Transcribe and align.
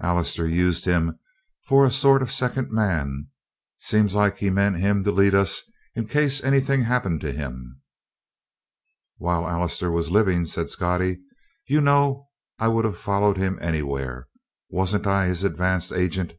"Allister 0.00 0.48
used 0.48 0.84
him 0.84 1.16
for 1.64 1.86
a 1.86 1.92
sort 1.92 2.20
of 2.20 2.32
second 2.32 2.72
man; 2.72 3.28
seemed 3.78 4.10
like 4.14 4.38
he 4.38 4.50
meant 4.50 4.78
him 4.78 5.04
to 5.04 5.12
lead 5.12 5.32
us 5.32 5.62
in 5.94 6.08
case 6.08 6.42
anything 6.42 6.82
happened 6.82 7.20
to 7.20 7.30
him." 7.30 7.80
"While 9.18 9.48
Allister 9.48 9.92
was 9.92 10.10
living," 10.10 10.44
said 10.44 10.70
Scottie, 10.70 11.20
"you 11.68 11.80
know 11.80 12.26
I 12.58 12.66
would 12.66 12.84
of 12.84 12.98
followed 12.98 13.36
him 13.36 13.60
anywhere. 13.62 14.26
Wasn't 14.70 15.06
I 15.06 15.26
his 15.28 15.44
advance 15.44 15.92
agent? 15.92 16.34